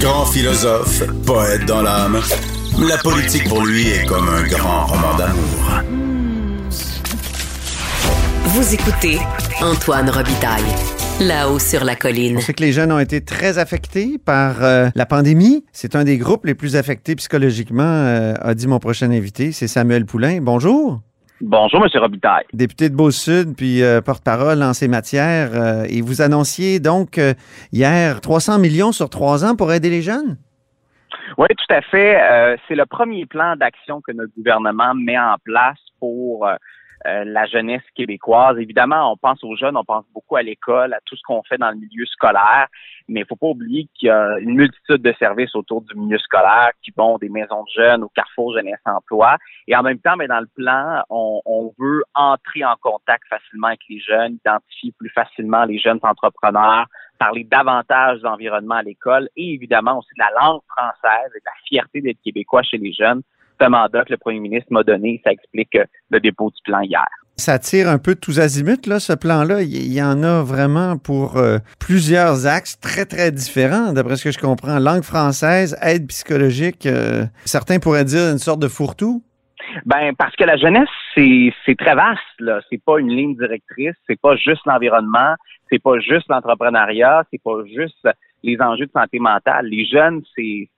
[0.00, 2.20] Grand philosophe, poète dans l'âme,
[2.78, 5.82] la politique pour lui est comme un grand roman d'amour.
[8.44, 9.18] Vous écoutez
[9.60, 10.62] Antoine Robitaille,
[11.20, 12.38] là-haut sur la colline.
[12.38, 15.64] On sait que les jeunes ont été très affectés par euh, la pandémie.
[15.72, 19.68] C'est un des groupes les plus affectés psychologiquement, euh, a dit mon prochain invité, c'est
[19.68, 20.38] Samuel Poulain.
[20.40, 21.00] Bonjour.
[21.42, 22.00] Bonjour, M.
[22.00, 22.46] Robitaille.
[22.54, 25.50] Député de Beau-Sud, puis euh, porte-parole en ces matières.
[25.54, 27.34] euh, et vous annonciez donc euh,
[27.72, 30.38] hier 300 millions sur trois ans pour aider les jeunes?
[31.36, 32.18] Oui, tout à fait.
[32.22, 36.48] Euh, c'est le premier plan d'action que notre gouvernement met en place pour
[37.06, 38.58] euh, la jeunesse québécoise.
[38.58, 41.58] Évidemment, on pense aux jeunes, on pense beaucoup à l'école, à tout ce qu'on fait
[41.58, 42.66] dans le milieu scolaire,
[43.08, 46.18] mais il faut pas oublier qu'il y a une multitude de services autour du milieu
[46.18, 49.36] scolaire qui vont des maisons de jeunes au Carrefour Jeunesse Emploi.
[49.68, 53.68] Et en même temps, mais dans le plan, on, on veut entrer en contact facilement
[53.68, 56.86] avec les jeunes, identifier plus facilement les jeunes entrepreneurs,
[57.18, 61.52] parler davantage d'environnement à l'école et évidemment aussi de la langue française et de la
[61.66, 63.22] fierté d'être québécois chez les jeunes.
[63.60, 65.20] Un mandat que le premier ministre m'a donné.
[65.24, 67.06] Ça explique euh, le dépôt du plan hier.
[67.38, 69.62] Ça tire un peu tous azimuts, là, ce plan-là.
[69.62, 74.24] Il y, y en a vraiment pour euh, plusieurs axes très, très différents, d'après ce
[74.24, 74.78] que je comprends.
[74.78, 79.22] Langue française, aide psychologique, euh, certains pourraient dire une sorte de fourre-tout.
[79.84, 84.20] Ben parce que la jeunesse c'est très vaste là, c'est pas une ligne directrice, c'est
[84.20, 85.34] pas juste l'environnement,
[85.70, 88.08] c'est pas juste l'entrepreneuriat, c'est pas juste
[88.42, 89.66] les enjeux de santé mentale.
[89.66, 90.68] Les jeunes, c'est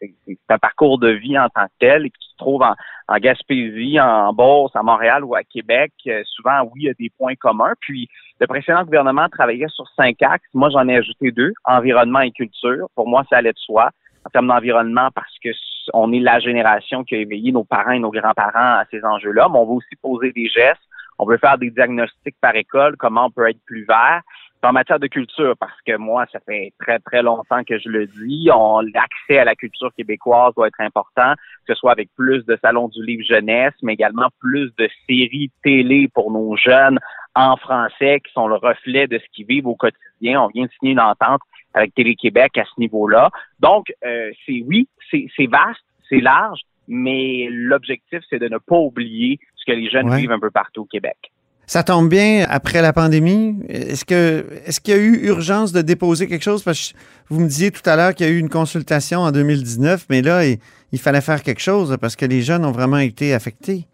[0.48, 2.74] un parcours de vie en tant que tel et qui se trouve en,
[3.08, 5.92] en Gaspésie, en Beauce, à Montréal ou à Québec.
[6.06, 7.74] Euh, souvent, oui, il y a des points communs.
[7.80, 8.08] Puis
[8.40, 10.48] le précédent gouvernement travaillait sur cinq axes.
[10.54, 12.88] Moi, j'en ai ajouté deux environnement et culture.
[12.94, 13.90] Pour moi, ça allait de soi
[14.28, 15.50] en termes d'environnement parce que
[15.94, 19.48] on est la génération qui a éveillé nos parents et nos grands-parents à ces enjeux-là,
[19.50, 20.82] mais on veut aussi poser des gestes,
[21.18, 24.20] on veut faire des diagnostics par école, comment on peut être plus vert.
[24.64, 28.08] En matière de culture, parce que moi, ça fait très, très longtemps que je le
[28.08, 28.50] dis,
[28.92, 31.34] l'accès à la culture québécoise doit être important,
[31.64, 35.52] que ce soit avec plus de salons du livre jeunesse, mais également plus de séries
[35.62, 36.98] télé pour nos jeunes
[37.38, 40.42] en français qui sont le reflet de ce qu'ils vivent au quotidien.
[40.42, 41.40] On vient de signer une entente
[41.74, 43.30] avec Télé-Québec à ce niveau-là.
[43.60, 49.38] Donc, euh, c'est oui, c'est vaste, c'est large, mais l'objectif, c'est de ne pas oublier
[49.56, 50.18] ce que les jeunes Ouais.
[50.20, 51.16] vivent un peu partout au Québec.
[51.66, 53.56] Ça tombe bien après la pandémie.
[53.68, 56.62] Est-ce que est-ce qu'il y a eu urgence de déposer quelque chose?
[56.64, 56.98] Parce que
[57.28, 60.22] vous me disiez tout à l'heure qu'il y a eu une consultation en 2019, mais
[60.22, 60.56] là, il,
[60.92, 63.84] il fallait faire quelque chose parce que les jeunes ont vraiment été affectés.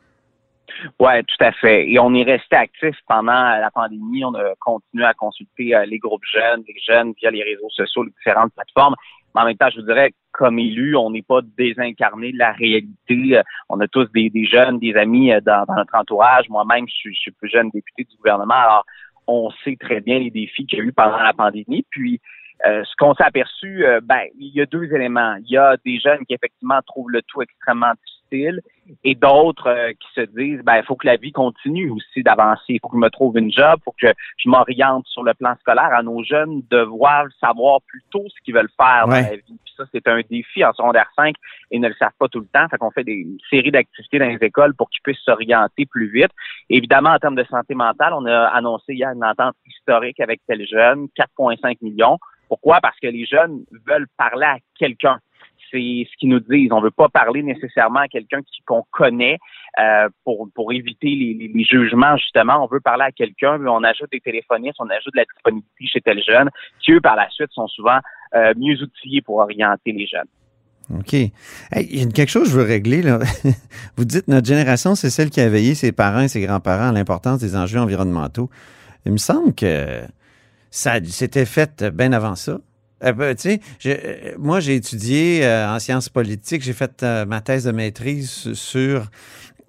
[0.98, 1.88] Ouais, tout à fait.
[1.88, 4.24] Et on est resté actif pendant la pandémie.
[4.24, 8.04] On a continué à consulter euh, les groupes jeunes, les jeunes via les réseaux sociaux,
[8.04, 8.94] les différentes plateformes.
[9.34, 12.52] Mais en même temps, je vous dirais, comme élu, on n'est pas désincarné de la
[12.52, 13.38] réalité.
[13.38, 16.48] Euh, On a tous des, jeunes, des amis euh, dans, notre entourage.
[16.48, 18.54] Moi-même, je suis, plus jeune député du gouvernement.
[18.54, 18.84] Alors,
[19.26, 21.84] on sait très bien les défis qu'il y a eu pendant la pandémie.
[21.90, 22.20] Puis,
[22.66, 25.36] euh, ce qu'on s'est aperçu, euh, ben, il y a deux éléments.
[25.40, 27.92] Il y a des jeunes qui effectivement trouvent le tout extrêmement
[28.32, 32.60] et d'autres euh, qui se disent, ben, il faut que la vie continue aussi d'avancer.
[32.68, 35.34] Il faut que je me trouve une job, il faut que je m'oriente sur le
[35.34, 35.90] plan scolaire.
[35.94, 39.22] À nos jeunes doivent savoir plus tôt ce qu'ils veulent faire Ouais.
[39.22, 39.42] dans la vie.
[39.64, 41.34] Puis ça, c'est un défi en secondaire 5
[41.70, 42.68] et ils ne le savent pas tout le temps.
[42.68, 46.08] Fait qu'on fait des une série d'activités dans les écoles pour qu'ils puissent s'orienter plus
[46.10, 46.30] vite.
[46.68, 50.66] Évidemment, en termes de santé mentale, on a annoncé hier une entente historique avec tel
[50.66, 52.18] jeune, 4,5 millions.
[52.48, 52.80] Pourquoi?
[52.80, 55.18] Parce que les jeunes veulent parler à quelqu'un.
[55.74, 56.70] C'est ce qu'ils nous disent.
[56.70, 59.38] On veut pas parler nécessairement à quelqu'un qu'on connaît
[59.80, 62.62] euh, pour, pour éviter les, jugements, justement.
[62.62, 65.86] On veut parler à quelqu'un, mais on ajoute des téléphonistes, on ajoute de la disponibilité
[65.86, 66.48] chez tel jeune,
[66.80, 67.98] qui, eux, par la suite, sont souvent
[68.36, 70.28] euh, mieux outillés pour orienter les jeunes.
[70.96, 71.14] OK.
[71.14, 71.32] Hey,
[71.90, 73.02] il y a quelque chose que je veux régler.
[73.02, 73.18] Là.
[73.96, 76.92] Vous dites notre génération, c'est celle qui a veillé ses parents et ses grands-parents à
[76.92, 78.48] l'importance des enjeux environnementaux.
[79.06, 80.02] Il me semble que
[80.70, 82.58] ça s'était fait bien avant ça.
[83.04, 86.62] Euh, ben, je- euh, moi, j'ai étudié euh, en sciences politiques.
[86.62, 89.10] J'ai fait euh, ma thèse de maîtrise sur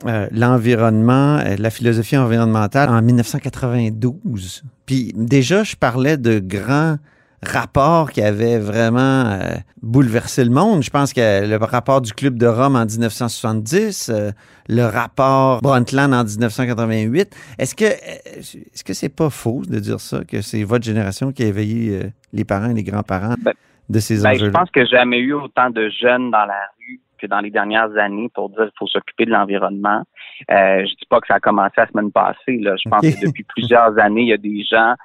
[0.05, 4.63] euh, l'environnement, euh, la philosophie environnementale en 1992.
[4.85, 6.97] Puis déjà, je parlais de grands
[7.45, 10.83] rapports qui avaient vraiment euh, bouleversé le monde.
[10.83, 14.31] Je pense que le rapport du Club de Rome en 1970, euh,
[14.67, 17.35] le rapport Brundtland en 1988.
[17.59, 21.31] Est-ce que euh, est-ce que c'est pas faux de dire ça, que c'est votre génération
[21.31, 23.53] qui a éveillé euh, les parents et les grands-parents Ben,
[23.89, 24.59] de ces Ben, je enjeux-là?
[24.59, 28.29] pense que jamais eu autant de jeunes dans la rue que dans les dernières années
[28.33, 30.03] pour dire qu'il faut s'occuper de l'environnement.
[30.51, 32.57] Euh, je dis pas que ça a commencé la semaine passée.
[32.59, 32.75] Là.
[32.83, 34.95] Je pense que depuis plusieurs années, il y a des gens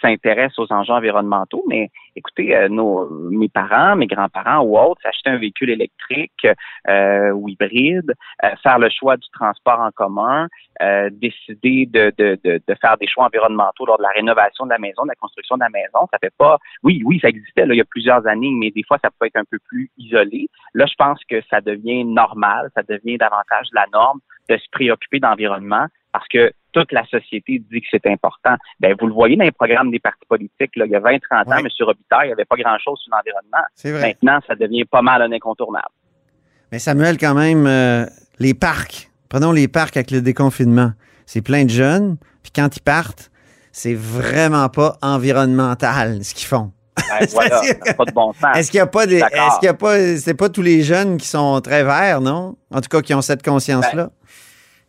[0.00, 5.30] s'intéressent aux enjeux environnementaux, mais écoutez, euh, nos, mes parents, mes grands-parents ou autres, s'acheter
[5.30, 6.46] un véhicule électrique
[6.88, 8.14] euh, ou hybride,
[8.44, 10.48] euh, faire le choix du transport en commun,
[11.10, 14.78] décider de, de, de, de, faire des choix environnementaux lors de la rénovation de la
[14.78, 17.74] maison, de la construction de la maison, ça fait pas, oui, oui, ça existait là,
[17.74, 20.48] il y a plusieurs années, mais des fois, ça peut être un peu plus isolé.
[20.74, 25.18] Là, je pense que ça devient normal, ça devient davantage la norme de se préoccuper
[25.18, 28.54] d'environnement parce que toute la société dit que c'est important.
[28.80, 31.18] Ben, vous le voyez dans les programmes des partis politiques, là, il y a 20-30
[31.46, 31.68] ans, M.
[31.80, 34.06] Robitaille, il n'y avait pas grand-chose sur l'environnement.
[34.06, 35.88] Maintenant, ça devient pas mal un incontournable.
[36.72, 38.06] Mais Samuel, quand même, euh,
[38.38, 40.92] les parcs, prenons les parcs avec le déconfinement.
[41.26, 43.30] C'est plein de jeunes, puis quand ils partent,
[43.72, 46.72] c'est vraiment pas environnemental ce qu'ils font.
[46.96, 47.60] Ben, voilà,
[47.96, 48.56] pas de bon sens.
[48.56, 50.82] Est-ce qu'il n'y a pas des, est-ce qu'il y a pas, c'est pas tous les
[50.82, 52.56] jeunes qui sont très verts, non?
[52.70, 54.04] En tout cas, qui ont cette conscience-là.
[54.04, 54.10] Ben,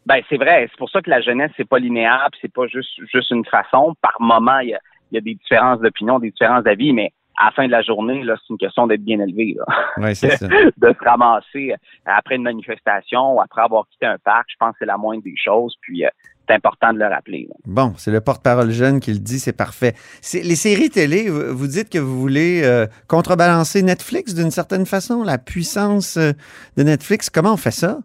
[0.05, 0.67] ben, c'est vrai.
[0.69, 3.95] C'est pour ça que la jeunesse, c'est pas linéaire, c'est pas juste, juste une façon.
[4.01, 4.79] Par moment, il y a,
[5.11, 8.23] y a des différences d'opinion, des différences d'avis, mais à la fin de la journée,
[8.23, 9.55] là, c'est une question d'être bien élevé.
[9.57, 10.13] Là.
[10.13, 10.47] c'est ça.
[10.77, 11.73] de se ramasser
[12.05, 15.23] après une manifestation ou après avoir quitté un parc, je pense que c'est la moindre
[15.23, 15.75] des choses.
[15.81, 16.09] Puis euh,
[16.47, 17.47] c'est important de le rappeler.
[17.65, 19.93] Bon, c'est le porte-parole jeune qui le dit, c'est parfait.
[20.33, 25.37] Les séries télé, vous dites que vous voulez euh, contrebalancer Netflix d'une certaine façon, la
[25.37, 26.31] puissance euh,
[26.75, 27.29] de Netflix.
[27.29, 27.99] Comment on fait ça?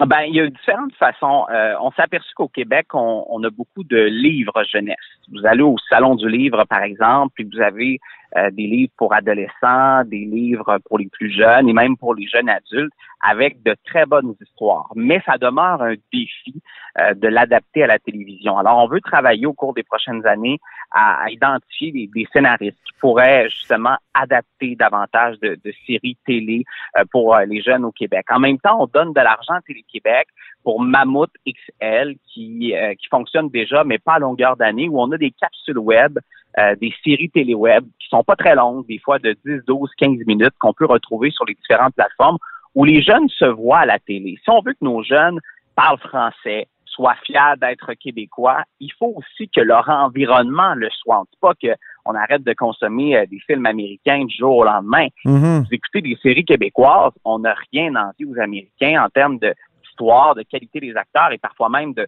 [0.00, 1.46] Ah ben, il y a différentes façons.
[1.50, 4.96] Euh, on s'est aperçu qu'au Québec, on, on, a beaucoup de livres jeunesse.
[5.32, 8.00] Vous allez au salon du livre, par exemple, puis vous avez
[8.36, 12.26] euh, des livres pour adolescents, des livres pour les plus jeunes et même pour les
[12.26, 12.92] jeunes adultes
[13.26, 14.90] avec de très bonnes histoires.
[14.94, 16.60] Mais ça demeure un défi
[16.98, 18.58] euh, de l'adapter à la télévision.
[18.58, 20.58] Alors, on veut travailler au cours des prochaines années
[20.90, 26.64] à, identifier des, scénaristes qui pourraient justement adapter davantage de, de séries télé
[26.98, 28.26] euh, pour les jeunes au Québec.
[28.30, 30.28] En même temps, on donne de l'argent à Télé-Québec
[30.64, 35.18] pour Mammouth XL qui, qui fonctionne déjà, mais pas à longueur d'année, où on a
[35.18, 36.18] des capsules web
[36.56, 40.18] euh, des séries téléweb qui sont pas très longues, des fois de 10, 12, 15
[40.24, 42.38] minutes qu'on peut retrouver sur les différentes plateformes
[42.76, 44.38] où les jeunes se voient à la télé.
[44.44, 45.40] Si on veut que nos jeunes
[45.74, 51.22] parlent français, soient fiers d'être québécois, il faut aussi que leur environnement le soit.
[51.22, 55.08] On dit pas qu'on arrête de consommer euh, des films américains du jour au lendemain.
[55.24, 55.64] Mm-hmm.
[55.64, 59.52] Vous écoutez des séries québécoises, on n'a rien envie aux Américains en termes de
[59.96, 62.06] de qualité des acteurs et parfois même de,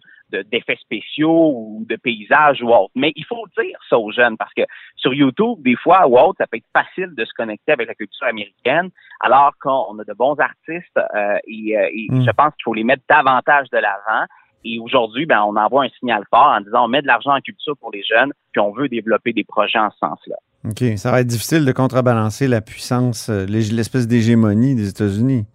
[0.51, 2.91] d'effets spéciaux ou de paysages ou autre.
[2.95, 4.63] Mais il faut dire ça aux jeunes parce que
[4.95, 7.95] sur YouTube, des fois ou autre, ça peut être facile de se connecter avec la
[7.95, 8.89] culture américaine,
[9.21, 12.25] alors qu'on a de bons artistes euh, et, euh, mm.
[12.25, 14.25] je pense qu'il faut les mettre davantage de l'avant.
[14.63, 17.39] Et aujourd'hui, ben, on envoie un signal fort en disant on met de l'argent en
[17.39, 20.35] culture pour les jeunes, puis on veut développer des projets en ce sens-là.
[20.65, 20.97] OK.
[20.97, 25.45] Ça va être difficile de contrebalancer la puissance, euh, l'espèce d'hégémonie des États-Unis.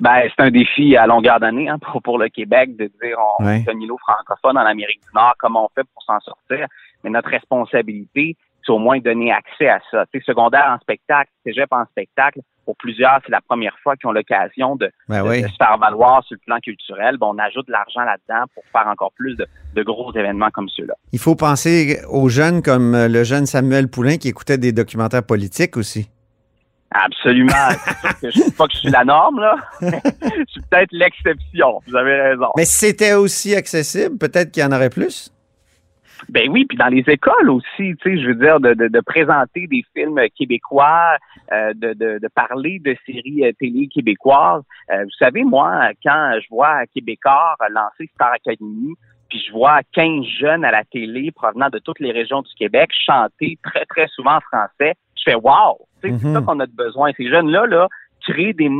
[0.00, 3.48] Ben, c'est un défi à longueur d'année hein, pour, pour, le Québec de dire on
[3.48, 6.66] est un îlot francophone en Amérique du Nord, comment on fait pour s'en sortir.
[7.04, 10.04] Mais notre responsabilité, c'est au moins donner accès à ça.
[10.12, 14.12] Tu secondaire en spectacle, cégep en spectacle, pour plusieurs, c'est la première fois qu'ils ont
[14.12, 17.16] l'occasion de, ben se faire valoir sur le plan culturel.
[17.16, 20.68] Bon, on ajoute de l'argent là-dedans pour faire encore plus de, de gros événements comme
[20.68, 20.92] ceux-là.
[21.12, 25.78] Il faut penser aux jeunes comme le jeune Samuel Poulain qui écoutait des documentaires politiques
[25.78, 26.10] aussi.
[26.90, 27.52] Absolument.
[28.22, 29.56] je ne pas que je suis la norme, là.
[29.80, 31.80] je suis peut-être l'exception.
[31.86, 32.48] Vous avez raison.
[32.56, 35.30] Mais si c'était aussi accessible, peut-être qu'il y en aurait plus.
[36.28, 39.66] Ben oui, puis dans les écoles aussi, tu sais, je veux dire, de, de, présenter
[39.66, 41.16] des films québécois,
[41.52, 44.62] euh, de, de, de, parler de séries euh, télé québécoises.
[44.90, 48.94] Euh, vous savez, moi, quand je vois Québécois lancer Star Academy,
[49.28, 52.90] puis je vois 15 jeunes à la télé provenant de toutes les régions du Québec
[53.06, 55.78] chanter très, très souvent en français, je fais wow!
[56.02, 56.44] C'est ça Mhm.
[56.46, 57.10] qu'on a de besoin.
[57.16, 57.88] Ces jeunes-là, là,
[58.26, 58.70] créent des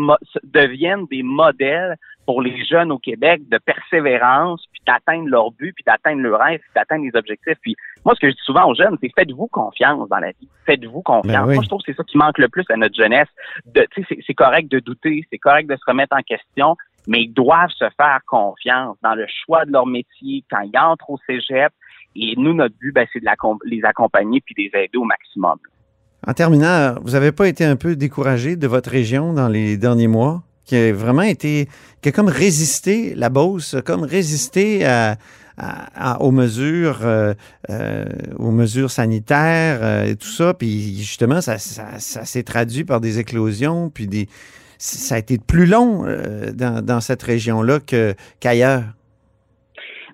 [0.44, 1.96] deviennent des modèles
[2.26, 6.60] pour les jeunes au Québec de persévérance, puis d'atteindre leur but, puis d'atteindre leur rêve,
[6.60, 7.56] puis d'atteindre les objectifs.
[7.62, 7.74] Puis
[8.04, 10.48] moi, ce que je dis souvent aux jeunes, c'est faites-vous confiance dans la vie.
[10.66, 11.32] Faites-vous confiance.
[11.34, 11.54] Ben oui.
[11.54, 13.28] Moi, je trouve que c'est ça qui manque le plus à notre jeunesse.
[13.74, 17.86] C'est- correct de douter, c'est correct de se remettre en question, mais ils doivent se
[17.96, 21.72] faire confiance dans le choix de leur métier quand ils entrent au cégep.
[22.14, 25.04] Et nous, notre but, ben, c'est de la les accompagner puis de les aider au
[25.04, 25.56] maximum.
[26.26, 30.08] En terminant, vous n'avez pas été un peu découragé de votre région dans les derniers
[30.08, 31.68] mois, qui a vraiment été,
[32.02, 35.16] qui a comme résisté, la Beauce, comme résisté à,
[35.58, 37.34] à- aux mesures, euh,
[37.70, 38.04] euh,
[38.38, 43.90] aux mesures sanitaires euh, et tout ça, puis justement, ça, s'est traduit par des éclosions,
[43.90, 44.28] puis des,
[44.78, 46.04] ça a été plus long
[46.54, 47.78] dans, cette région-là
[48.40, 48.84] qu'ailleurs.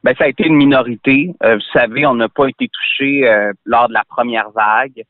[0.02, 1.34] Ben, ça a été une minorité.
[1.42, 3.22] Vous savez, on n'a pas été touché
[3.64, 5.04] lors de la première vague.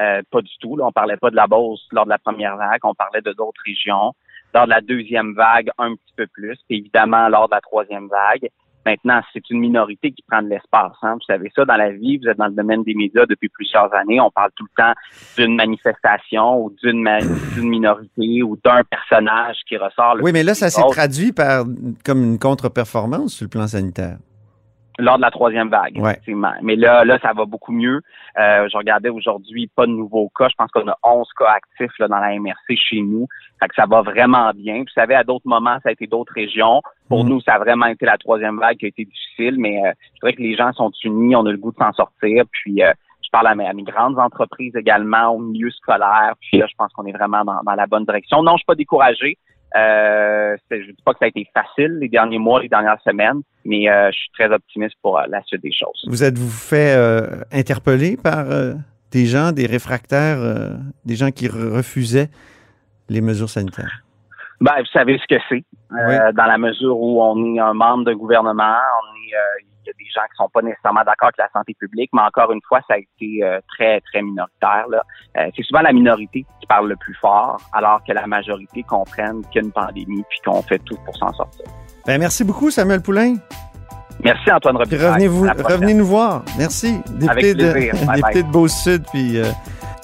[0.00, 0.76] Euh, pas du tout.
[0.76, 2.80] Là, on parlait pas de la Beauce lors de la première vague.
[2.84, 4.14] On parlait de d'autres régions.
[4.54, 6.56] Lors de la deuxième vague, un petit peu plus.
[6.68, 8.48] Puis évidemment, lors de la troisième vague.
[8.86, 10.94] Maintenant, c'est une minorité qui prend de l'espace.
[11.02, 11.14] Hein.
[11.14, 13.92] Vous savez ça dans la vie, vous êtes dans le domaine des médias depuis plusieurs
[13.92, 14.18] années.
[14.18, 14.94] On parle tout le temps
[15.36, 17.06] d'une manifestation ou d'une
[17.58, 20.16] minorité ou d'un personnage qui ressort.
[20.22, 21.66] oui, mais là, ça s'est traduit par
[22.02, 24.16] comme une contre-performance sur le plan sanitaire
[24.98, 26.52] lors de la troisième vague, effectivement.
[26.62, 28.02] Mais là, là, ça va beaucoup mieux.
[28.38, 30.48] Euh, je regardais aujourd'hui, pas de nouveaux cas.
[30.48, 33.26] Je pense qu'on a 11 cas actifs là, dans la MRC chez nous.
[33.60, 34.80] Fait que ça va vraiment bien.
[34.80, 36.82] Vous savez, à d'autres moments, ça a été d'autres régions.
[37.08, 37.28] Pour mm.
[37.28, 40.20] nous, ça a vraiment été la troisième vague qui a été difficile, mais euh, je
[40.20, 42.44] dirais que les gens sont unis, on a le goût de s'en sortir.
[42.50, 46.34] Puis euh, je parle à mes, grandes entreprises également, au milieu scolaire.
[46.40, 48.42] Puis là, je pense qu'on est vraiment dans, dans, la bonne direction.
[48.42, 49.38] Non, je suis pas découragé.
[49.76, 53.00] Euh, je ne dis pas que ça a été facile les derniers mois, les dernières
[53.02, 56.04] semaines, mais euh, je suis très optimiste pour euh, la suite des choses.
[56.08, 56.96] Vous êtes-vous fait
[57.52, 58.46] interpeller par
[59.10, 60.38] des gens, des réfractaires,
[61.04, 62.28] des gens qui refusaient
[63.08, 64.02] les mesures sanitaires?
[64.60, 65.64] Ben, vous savez ce que c'est.
[65.90, 70.04] Dans la mesure où on est un membre de gouvernement, on est, il y a
[70.04, 72.80] des gens qui sont pas nécessairement d'accord avec la santé publique, mais encore une fois,
[72.88, 74.86] ça a été euh, très, très minoritaire.
[74.90, 79.42] Euh, c'est souvent la minorité qui parle le plus fort, alors que la majorité comprenne
[79.50, 81.64] qu'il y a une pandémie puis qu'on fait tout pour s'en sortir.
[82.06, 83.36] Ben, merci beaucoup, Samuel Poulain.
[84.22, 85.28] Merci, Antoine Robitaille.
[85.28, 86.42] Revenez nous voir.
[86.58, 87.00] Merci.
[87.08, 87.72] Député, de,
[88.14, 89.44] député de Beau-Sud, puis euh,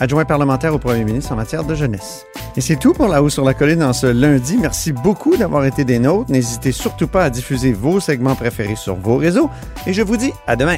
[0.01, 2.27] adjoint parlementaire au premier ministre en matière de jeunesse.
[2.57, 4.57] Et c'est tout pour La Haut sur la Colline en ce lundi.
[4.59, 6.31] Merci beaucoup d'avoir été des nôtres.
[6.31, 9.51] N'hésitez surtout pas à diffuser vos segments préférés sur vos réseaux.
[9.87, 10.77] Et je vous dis à demain.